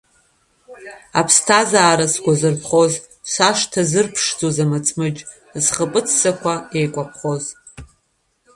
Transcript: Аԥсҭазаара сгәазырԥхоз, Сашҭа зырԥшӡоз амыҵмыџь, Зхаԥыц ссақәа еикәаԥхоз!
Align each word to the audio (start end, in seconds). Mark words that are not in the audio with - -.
Аԥсҭазаара 1.19 2.05
сгәазырԥхоз, 2.13 2.93
Сашҭа 3.33 3.81
зырԥшӡоз 3.89 4.57
амыҵмыџь, 4.63 5.19
Зхаԥыц 5.63 6.07
ссақәа 6.13 6.53
еикәаԥхоз! 6.77 7.43